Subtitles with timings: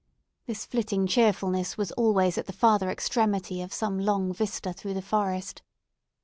[0.47, 5.01] This flitting cheerfulness was always at the further extremity of some long vista through the
[5.03, 5.61] forest.